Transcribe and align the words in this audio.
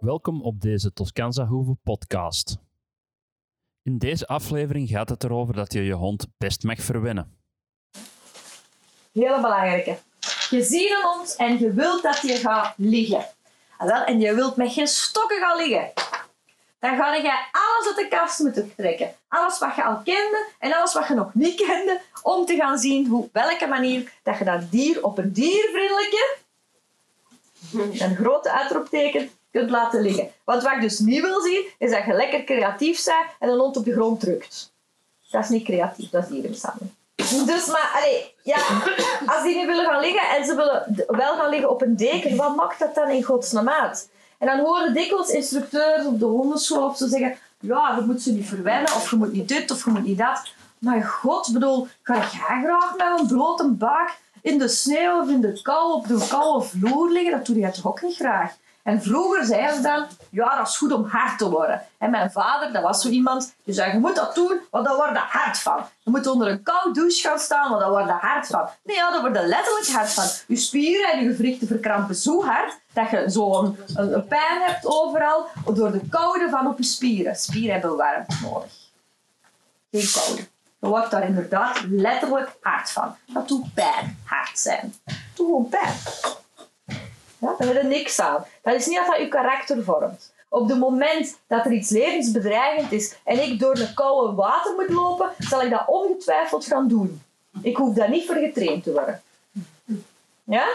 Welkom 0.00 0.42
op 0.42 0.60
deze 0.60 0.92
Toscanza 0.92 1.46
Hoeve 1.46 1.76
podcast. 1.82 2.56
In 3.82 3.98
deze 3.98 4.26
aflevering 4.26 4.88
gaat 4.88 5.08
het 5.08 5.24
erover 5.24 5.54
dat 5.54 5.72
je 5.72 5.84
je 5.84 5.92
hond 5.92 6.26
best 6.38 6.62
mag 6.62 6.80
verwennen. 6.80 7.38
Hele 9.12 9.40
belangrijke. 9.40 9.98
Je 10.50 10.62
ziet 10.62 10.90
een 10.90 11.02
hond 11.02 11.36
en 11.36 11.58
je 11.58 11.72
wilt 11.72 12.02
dat 12.02 12.20
hij 12.20 12.36
gaat 12.36 12.74
liggen. 12.76 13.24
Ah, 13.76 14.08
En 14.08 14.20
je 14.20 14.34
wilt 14.34 14.56
met 14.56 14.72
geen 14.72 14.86
stokken 14.86 15.38
gaan 15.38 15.56
liggen. 15.56 15.92
Dan 16.78 16.96
ga 16.96 17.14
je 17.14 17.48
alles 17.52 17.86
uit 17.86 17.96
de 17.96 18.08
kast 18.16 18.38
moeten 18.38 18.74
trekken. 18.76 19.14
Alles 19.28 19.58
wat 19.58 19.74
je 19.74 19.84
al 19.84 19.96
kende 19.96 20.46
en 20.58 20.72
alles 20.72 20.94
wat 20.94 21.08
je 21.08 21.14
nog 21.14 21.34
niet 21.34 21.56
kende. 21.66 22.00
Om 22.22 22.46
te 22.46 22.56
gaan 22.56 22.78
zien 22.78 23.06
hoe, 23.06 23.28
welke 23.32 23.66
manier 23.66 24.12
dat 24.22 24.38
je 24.38 24.44
dat 24.44 24.70
dier 24.70 25.04
op 25.04 25.18
een 25.18 25.32
diervriendelijke, 25.32 26.36
een 28.04 28.16
grote 28.16 28.52
uitroepteken, 28.52 29.30
kunt 29.50 29.70
laten 29.70 30.00
liggen. 30.00 30.28
Want 30.44 30.62
wat 30.62 30.72
ik 30.72 30.80
dus 30.80 30.98
niet 30.98 31.20
wil 31.20 31.40
zien, 31.40 31.64
is 31.78 31.90
dat 31.90 32.04
je 32.04 32.12
lekker 32.12 32.44
creatief 32.44 33.04
bent 33.04 33.26
en 33.38 33.48
een 33.48 33.58
hond 33.58 33.76
op 33.76 33.84
de 33.84 33.92
grond 33.92 34.20
drukt. 34.20 34.72
Dat 35.30 35.42
is 35.42 35.48
niet 35.48 35.64
creatief, 35.64 36.10
dat 36.10 36.22
is 36.22 36.28
dierenmishandeling. 36.28 36.94
Dus, 37.46 37.66
maar, 37.66 37.92
allee, 37.94 38.34
ja, 38.42 38.56
als 39.26 39.42
die 39.42 39.56
nu 39.56 39.66
willen 39.66 39.84
gaan 39.84 40.00
liggen 40.00 40.36
en 40.36 40.44
ze 40.44 40.54
willen 40.54 41.04
wel 41.06 41.36
gaan 41.36 41.50
liggen 41.50 41.70
op 41.70 41.82
een 41.82 41.96
deken, 41.96 42.36
wat 42.36 42.56
maakt 42.56 42.78
dat 42.78 42.94
dan 42.94 43.08
in 43.08 43.22
godsnaam 43.22 43.68
uit? 43.68 44.08
En 44.38 44.46
dan 44.46 44.58
horen 44.58 44.94
dikwijls 44.94 45.28
instructeurs 45.28 46.06
op 46.06 46.18
de 46.18 46.24
hondenschool 46.24 46.88
of 46.88 46.96
zo 46.96 47.06
zeggen, 47.06 47.36
ja, 47.60 47.94
je 47.96 48.02
moet 48.02 48.22
ze 48.22 48.32
niet 48.32 48.48
verwennen, 48.48 48.94
of 48.94 49.10
je 49.10 49.16
moet 49.16 49.32
niet 49.32 49.48
dit, 49.48 49.70
of 49.70 49.84
je 49.84 49.90
moet 49.90 50.04
niet 50.04 50.18
dat. 50.18 50.42
Maar 50.78 51.02
god, 51.02 51.52
bedoel, 51.52 51.86
ga 52.02 52.14
jij 52.14 52.62
graag 52.62 52.96
met 52.96 53.20
een 53.20 53.26
blote 53.26 53.68
buik 53.68 54.18
in 54.42 54.58
de 54.58 54.68
sneeuw 54.68 55.20
of 55.20 55.28
in 55.28 55.40
de 55.40 55.60
kou 55.62 55.92
op 55.92 56.06
de 56.06 56.26
koude 56.28 56.64
vloer 56.64 57.10
liggen? 57.10 57.32
Dat 57.32 57.46
doe 57.46 57.58
je 57.58 57.70
toch 57.70 57.86
ook 57.86 58.02
niet 58.02 58.16
graag? 58.16 58.56
En 58.90 59.02
vroeger 59.02 59.44
zeiden 59.44 59.74
ze 59.74 59.82
dan, 59.82 60.06
ja, 60.30 60.56
dat 60.56 60.68
is 60.68 60.76
goed 60.76 60.92
om 60.92 61.04
hard 61.04 61.38
te 61.38 61.50
worden. 61.50 61.82
En 61.98 62.10
mijn 62.10 62.30
vader, 62.30 62.72
dat 62.72 62.82
was 62.82 63.02
zo 63.02 63.08
iemand, 63.08 63.54
die 63.64 63.74
zei, 63.74 63.92
je 63.92 63.98
moet 63.98 64.14
dat 64.14 64.34
doen, 64.34 64.60
want 64.70 64.86
dan 64.86 64.96
word 64.96 65.10
je 65.10 65.18
hard 65.18 65.58
van. 65.58 65.84
Je 66.02 66.10
moet 66.10 66.26
onder 66.26 66.48
een 66.48 66.62
koude 66.62 66.92
douche 66.92 67.28
gaan 67.28 67.38
staan, 67.38 67.68
want 67.68 67.80
dan 67.80 67.90
word 67.90 68.04
je 68.04 68.12
hard 68.12 68.46
van. 68.46 68.68
Nee, 68.84 68.96
ja, 68.96 69.10
dan 69.10 69.20
word 69.20 69.36
je 69.36 69.46
letterlijk 69.46 69.88
hard 69.88 70.12
van. 70.12 70.24
Je 70.46 70.56
spieren 70.56 71.12
en 71.12 71.24
je 71.24 71.30
gewrichten 71.30 71.66
verkrampen 71.66 72.14
zo 72.14 72.44
hard, 72.44 72.78
dat 72.92 73.10
je 73.10 73.24
zo'n 73.26 73.78
een, 73.94 74.14
een 74.14 74.26
pijn 74.26 74.62
hebt 74.62 74.86
overal, 74.86 75.46
door 75.74 75.92
de 75.92 76.08
koude 76.08 76.48
van 76.50 76.66
op 76.66 76.78
je 76.78 76.84
spieren. 76.84 77.36
Spieren 77.36 77.72
hebben 77.72 77.96
warmte 77.96 78.36
nodig. 78.42 78.72
Geen 79.90 80.10
koude. 80.12 80.42
Je 80.80 80.86
wordt 80.88 81.10
daar 81.10 81.26
inderdaad 81.26 81.80
letterlijk 81.88 82.56
hard 82.60 82.90
van. 82.90 83.16
Dat 83.26 83.48
doet 83.48 83.74
pijn, 83.74 84.18
hard 84.24 84.58
zijn. 84.58 84.94
Dat 85.04 85.14
doet 85.34 85.46
gewoon 85.46 85.68
pijn. 85.68 85.94
Ja, 87.40 87.54
daar 87.58 87.68
heb 87.68 87.82
je 87.82 87.88
niks 87.88 88.20
aan. 88.20 88.44
Dat 88.62 88.74
is 88.74 88.86
niet 88.86 88.96
dat 88.96 89.06
dat 89.06 89.18
je 89.18 89.28
karakter 89.28 89.84
vormt. 89.84 90.32
Op 90.48 90.68
het 90.68 90.78
moment 90.78 91.36
dat 91.46 91.64
er 91.64 91.72
iets 91.72 91.90
levensbedreigend 91.90 92.92
is 92.92 93.16
en 93.24 93.42
ik 93.42 93.58
door 93.58 93.74
de 93.74 93.94
koude 93.94 94.34
water 94.34 94.74
moet 94.74 94.88
lopen, 94.88 95.30
zal 95.38 95.62
ik 95.62 95.70
dat 95.70 95.82
ongetwijfeld 95.86 96.64
gaan 96.64 96.88
doen. 96.88 97.22
Ik 97.62 97.76
hoef 97.76 97.94
daar 97.94 98.10
niet 98.10 98.26
voor 98.26 98.34
getraind 98.34 98.82
te 98.82 98.92
worden. 98.92 99.22
Ja? 100.44 100.66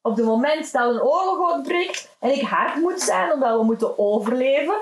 Op 0.00 0.16
het 0.16 0.24
moment 0.24 0.72
dat 0.72 0.94
een 0.94 1.02
oorlog 1.02 1.52
uitbreekt 1.52 2.08
en 2.18 2.34
ik 2.34 2.42
hard 2.42 2.76
moet 2.76 3.00
zijn 3.00 3.32
omdat 3.32 3.58
we 3.58 3.64
moeten 3.64 3.98
overleven, 3.98 4.74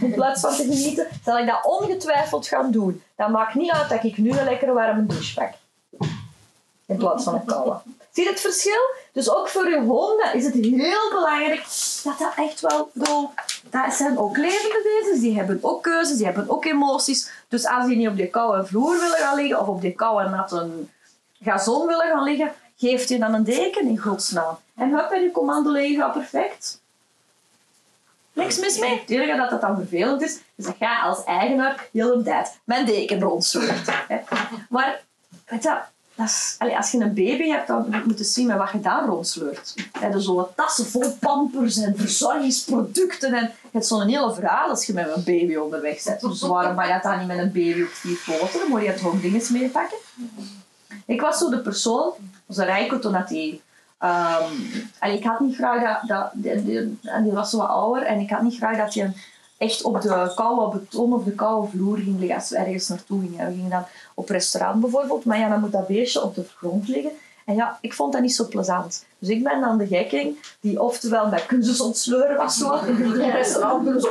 in 0.00 0.12
plaats 0.14 0.40
van 0.40 0.54
te 0.54 0.62
genieten, 0.62 1.06
zal 1.24 1.38
ik 1.38 1.46
dat 1.46 1.64
ongetwijfeld 1.64 2.46
gaan 2.46 2.70
doen. 2.70 3.02
Dat 3.16 3.28
maakt 3.28 3.54
niet 3.54 3.70
uit 3.70 3.88
dat 3.88 4.04
ik 4.04 4.18
nu 4.18 4.30
een 4.30 4.44
lekkere 4.44 4.72
warme 4.72 5.06
douche 5.06 5.34
pak. 5.34 5.52
In 6.86 6.96
plaats 6.96 7.24
van 7.24 7.34
een 7.34 7.44
koude. 7.44 7.80
Zie 8.12 8.24
je 8.24 8.30
het 8.30 8.40
verschil? 8.40 8.94
Dus 9.12 9.30
ook 9.30 9.48
voor 9.48 9.64
uw 9.64 9.84
honden 9.86 10.34
is 10.34 10.44
het 10.44 10.54
heel 10.54 11.10
belangrijk 11.10 11.64
dat 12.04 12.18
dat 12.18 12.32
echt 12.36 12.60
wel... 12.60 12.80
ik 12.80 12.92
bedoel, 12.92 13.30
dat 13.70 13.94
zijn 13.94 14.18
ook 14.18 14.36
levende 14.36 15.00
wezens, 15.00 15.20
die 15.20 15.36
hebben 15.36 15.58
ook 15.62 15.82
keuzes, 15.82 16.16
die 16.16 16.26
hebben 16.26 16.50
ook 16.50 16.64
emoties. 16.64 17.30
Dus 17.48 17.66
als 17.66 17.86
die 17.86 17.96
niet 17.96 18.08
op 18.08 18.16
die 18.16 18.26
koude 18.26 18.66
vloer 18.66 19.00
willen 19.00 19.18
gaan 19.18 19.36
liggen 19.36 19.60
of 19.60 19.66
op 19.66 19.80
die 19.80 19.94
koude 19.94 20.28
natte 20.28 20.68
gazon 21.42 21.86
willen 21.86 22.06
gaan 22.06 22.22
liggen, 22.22 22.52
geeft 22.76 23.08
je 23.08 23.18
dan 23.18 23.34
een 23.34 23.44
deken 23.44 23.88
in 23.88 23.98
godsnaam. 23.98 24.58
En 24.76 24.90
hup, 24.90 25.10
en 25.10 25.22
je 25.22 25.30
commando 25.30 25.72
perfect. 26.12 26.80
Niks 28.32 28.58
mis 28.58 28.78
mee. 28.78 29.00
Het 29.00 29.10
enige 29.10 29.36
dat 29.36 29.50
dat 29.50 29.60
dan 29.60 29.76
vervelend 29.76 30.22
is, 30.22 30.40
is 30.54 30.64
dat 30.64 30.78
jij 30.78 30.98
als 31.02 31.24
eigenaar 31.24 31.88
heel 31.92 32.16
de 32.16 32.22
tijd 32.22 32.58
mijn 32.64 32.86
deken 32.86 33.42
hè. 34.08 34.18
Maar 34.68 35.02
weet 35.46 35.62
je, 35.62 35.78
als 36.76 36.90
je 36.90 36.98
een 36.98 37.14
baby 37.14 37.48
hebt, 37.48 37.66
dan 37.66 37.84
moet 37.86 37.94
je 37.94 38.02
moeten 38.04 38.24
zien 38.24 38.46
met 38.46 38.56
wat 38.56 38.70
je 38.72 38.80
daar 38.80 39.04
rondsleurt. 39.04 39.72
Je 39.76 39.82
hebt 39.98 40.22
zo'n 40.22 40.46
tassen 40.56 40.86
vol 40.86 41.16
pampers 41.20 41.76
en 41.76 41.96
verzorgingsproducten. 41.96 43.34
En 43.34 43.42
je 43.42 43.68
hebt 43.70 43.86
zo'n 43.86 44.08
hele 44.08 44.34
verhaal 44.34 44.68
als 44.68 44.86
je 44.86 44.92
met 44.92 45.16
een 45.16 45.24
baby 45.24 45.56
onderweg 45.56 46.02
bent. 46.04 46.20
Dus 46.20 46.40
waarom 46.40 46.74
mag 46.74 46.86
je 46.86 46.92
dat 46.92 47.02
dan 47.02 47.18
niet 47.18 47.26
met 47.26 47.38
een 47.38 47.52
baby 47.52 47.82
op 47.82 47.88
vier 47.88 48.18
poten? 48.26 48.58
Dan 48.58 48.68
moet 48.68 48.82
je 48.82 48.94
toch 48.94 49.20
dingen 49.20 49.42
meepakken. 49.52 49.98
Ik 51.06 51.20
was 51.20 51.38
zo 51.38 51.50
de 51.50 51.60
persoon, 51.60 52.12
onze 52.46 52.64
Rijko, 52.64 52.98
toen 52.98 53.12
dat 53.12 53.28
die... 53.28 53.62
ehm, 53.98 54.52
allee, 54.98 55.16
ik 55.16 55.24
had 55.24 55.40
niet 55.40 55.56
graag 55.56 56.00
dat... 56.06 56.32
en 57.02 57.22
die 57.22 57.32
was 57.32 57.50
zo 57.50 57.56
wat 57.56 57.68
ouder 57.68 58.02
en 58.02 58.18
ik 58.18 58.30
had 58.30 58.42
niet 58.42 58.56
graag 58.56 58.76
dat 58.76 58.94
je 58.94 59.10
echt 59.60 59.82
op 59.82 60.00
de 60.00 60.32
koude 60.34 60.78
beton 60.78 61.12
of 61.12 61.24
de 61.24 61.34
koude 61.34 61.68
vloer 61.68 61.96
ging 61.96 62.18
liggen 62.18 62.36
als 62.36 62.48
we 62.50 62.56
ergens 62.56 62.88
naartoe 62.88 63.20
gingen. 63.20 63.46
We 63.46 63.52
gingen 63.52 63.70
dan 63.70 63.84
op 64.14 64.28
restaurant 64.28 64.80
bijvoorbeeld, 64.80 65.24
maar 65.24 65.38
ja, 65.38 65.48
dan 65.48 65.60
moet 65.60 65.72
dat 65.72 65.86
beestje 65.86 66.22
op 66.22 66.34
de 66.34 66.44
grond 66.56 66.88
liggen. 66.88 67.12
En 67.44 67.54
ja, 67.54 67.78
ik 67.80 67.94
vond 67.94 68.12
dat 68.12 68.22
niet 68.22 68.34
zo 68.34 68.46
plezant. 68.48 69.04
Dus 69.18 69.28
ik 69.28 69.42
ben 69.42 69.60
dan 69.60 69.78
de 69.78 69.86
gekking 69.86 70.56
die 70.60 70.82
oftewel 70.82 71.28
met 71.28 71.46
kussens 71.46 71.80
ontsleuren 71.80 72.36
was 72.36 72.56
zo, 72.56 72.74
in 72.86 73.02
het 73.02 73.32
restaurant 73.32 74.02
zo, 74.02 74.08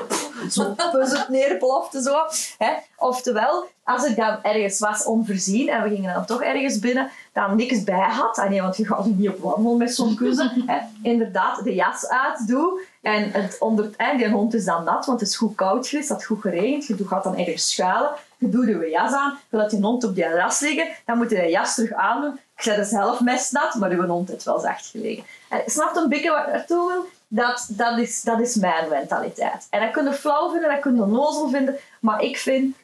zo 0.50 0.76
puzzend 0.92 1.30
neerplofte 1.30 2.02
zo. 2.02 2.16
Hè. 2.58 2.72
Oftewel, 2.98 3.68
als 3.84 4.06
ik 4.06 4.16
dan 4.16 4.38
ergens 4.42 4.80
was 4.80 5.06
onvoorzien 5.06 5.70
en 5.70 5.84
we 5.84 5.90
gingen 5.90 6.14
dan 6.14 6.26
toch 6.26 6.44
ergens 6.44 6.80
binnen, 6.80 7.12
dan 7.34 7.56
niks 7.56 7.84
bij 7.84 8.10
had. 8.10 8.38
Ah 8.38 8.50
nee, 8.50 8.62
want 8.62 8.78
je 8.78 8.86
gaat 8.86 9.06
niet 9.06 9.30
op 9.30 9.40
wandel 9.40 9.76
met 9.76 9.96
zo'n 9.96 10.16
kussen. 10.16 10.64
Hè. 10.66 10.80
Inderdaad, 11.02 11.64
de 11.64 11.74
jas 11.74 12.08
uit 12.08 12.48
doe. 12.48 12.82
En 13.02 13.32
het 13.32 13.56
onder, 13.60 13.90
en 13.98 14.18
die 14.18 14.30
hond 14.30 14.54
is 14.54 14.66
dan 14.66 14.84
nat, 14.84 15.06
want 15.06 15.20
het 15.20 15.30
is 15.30 15.38
goed 15.38 15.56
koud 15.56 15.88
geweest, 15.88 16.10
het 16.10 16.18
had 16.18 16.28
goed 16.28 16.42
geregend. 16.42 16.86
Je 16.86 17.08
gaat 17.08 17.24
dan 17.24 17.38
ergens 17.38 17.72
schuilen, 17.72 18.12
je 18.38 18.50
doet 18.50 18.68
je 18.68 18.90
jas 18.90 19.14
aan, 19.14 19.40
je 19.50 19.58
laat 19.58 19.72
je 19.72 19.82
hond 19.82 20.04
op 20.04 20.16
die 20.16 20.24
jas 20.24 20.60
liggen, 20.60 20.88
dan 21.06 21.18
moet 21.18 21.30
je 21.30 21.36
de 21.36 21.50
jas 21.50 21.76
terug 21.76 21.94
aandoen. 21.94 22.40
Ik 22.56 22.64
zet 22.64 22.78
er 22.78 22.86
zelf 22.86 23.20
mestnat, 23.20 23.76
maar 23.76 23.90
uw 23.90 24.06
hond 24.06 24.30
heeft 24.30 24.44
wel 24.44 24.60
zacht 24.60 24.86
gelegen. 24.86 25.24
En 25.50 25.62
snap 25.66 25.94
je 25.94 26.00
een 26.00 26.10
beetje 26.10 26.30
wat 26.30 26.48
ik 26.48 26.54
naartoe 26.54 26.88
wil? 26.88 27.06
Dat, 27.28 27.68
dat, 27.72 27.98
is, 27.98 28.22
dat 28.22 28.40
is 28.40 28.56
mijn 28.56 28.90
mentaliteit. 28.90 29.68
En 29.70 29.82
dat 29.82 29.92
kun 29.92 30.04
je 30.04 30.14
flauw 30.14 30.52
vinden, 30.52 30.70
dat 30.70 30.80
kun 30.80 30.96
je 30.96 31.02
onnozel 31.02 31.50
vinden, 31.50 31.78
maar 32.00 32.22
ik 32.22 32.38
vind 32.38 32.76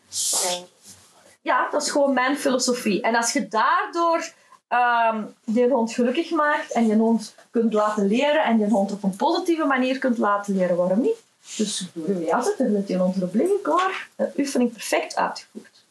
ja, 1.46 1.70
dat 1.72 1.82
is 1.82 1.92
gewoon 1.92 2.14
mijn 2.14 2.38
filosofie. 2.38 3.02
En 3.02 3.16
als 3.16 3.34
je 3.34 3.48
daardoor 3.48 4.32
ehm 4.68 5.24
je 5.44 5.70
hond 5.70 5.94
gelukkig 5.94 6.32
maakt 6.32 6.72
en 6.72 6.88
je 6.88 6.96
hond 6.96 7.36
kunt 7.50 7.74
laten 7.74 8.08
leren 8.08 8.44
en 8.44 8.60
je 8.60 8.70
hond 8.70 8.92
op 8.92 9.04
een 9.04 9.16
positieve 9.16 9.66
manier 9.66 10.00
kunt 10.00 10.18
laten 10.18 10.56
leren, 10.56 10.78
waarom 10.78 11.02
niet? 11.02 11.24
Dus 11.58 11.90
door 11.94 12.08
je 12.08 12.26
jas 12.26 12.46
zetten, 12.46 12.72
let 12.72 12.88
je 12.88 12.98
hond 12.98 13.16
erop 13.16 13.34
liggen, 13.34 13.62
klaar. 13.62 14.10
De 14.16 14.32
oefening 14.38 14.72
perfect 14.72 15.16
uitgevoerd. 15.16 15.84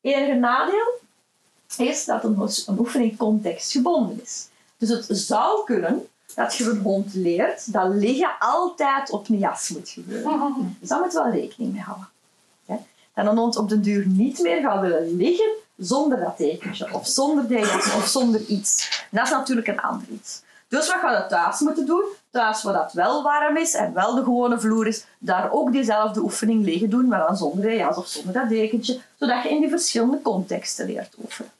Enige 0.00 0.34
nadeel 0.34 1.00
is 1.76 2.04
dat 2.04 2.24
een, 2.24 2.40
een 2.66 2.78
oefening 2.78 3.16
contextgebonden 3.16 4.22
is. 4.22 4.48
Dus 4.76 4.88
het 4.88 5.18
zou 5.18 5.64
kunnen 5.64 6.06
dat 6.34 6.54
je 6.54 6.64
een 6.64 6.80
hond 6.80 7.14
leert 7.14 7.72
dat 7.72 7.94
liggen 7.94 8.30
altijd 8.38 9.10
op 9.10 9.28
een 9.28 9.38
jas 9.38 9.68
moet 9.68 9.88
gebeuren. 9.88 10.74
Dus 10.80 10.88
daar 10.88 11.00
moet 11.00 11.12
je 11.12 11.18
wel 11.18 11.30
rekening 11.30 11.72
mee 11.72 11.82
houden 11.82 12.08
dat 13.16 13.26
een 13.26 13.36
hond 13.36 13.56
op 13.56 13.68
den 13.68 13.82
duur 13.82 14.06
niet 14.06 14.38
meer 14.38 14.60
gaat 14.60 14.80
willen 14.80 15.16
liggen 15.16 15.54
zonder 15.76 16.20
dat 16.20 16.36
tekentje, 16.36 16.88
of 16.92 17.06
zonder 17.06 17.58
jas, 17.58 17.94
of 17.94 18.06
zonder 18.06 18.40
iets. 18.40 19.04
Dat 19.10 19.24
is 19.24 19.30
natuurlijk 19.30 19.66
een 19.66 19.80
ander 19.80 20.08
iets. 20.08 20.42
Dus 20.68 20.86
wat 20.86 20.96
gaat 21.00 21.22
je 21.22 21.28
thuis 21.28 21.60
moeten 21.60 21.86
doen? 21.86 22.04
Thuis 22.30 22.62
waar 22.62 22.72
dat 22.72 22.92
wel 22.92 23.22
warm 23.22 23.56
is 23.56 23.74
en 23.74 23.94
wel 23.94 24.14
de 24.14 24.22
gewone 24.22 24.60
vloer 24.60 24.86
is, 24.86 25.04
daar 25.18 25.52
ook 25.52 25.72
diezelfde 25.72 26.20
oefening 26.20 26.64
liggen 26.64 26.90
doen, 26.90 27.08
maar 27.08 27.26
dan 27.26 27.36
zonder 27.36 27.64
die 27.64 27.76
jas 27.76 27.96
of 27.96 28.06
zonder 28.06 28.32
dat 28.32 28.48
dekentje, 28.48 29.00
zodat 29.18 29.42
je 29.42 29.48
in 29.48 29.60
die 29.60 29.70
verschillende 29.70 30.22
contexten 30.22 30.86
leert 30.86 31.14
oefenen. 31.24 31.50